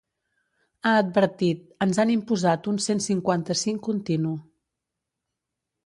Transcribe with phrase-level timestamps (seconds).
[0.85, 4.37] Ha advertit: ‘Ens han imposat un cent cinquanta-cinc continu’.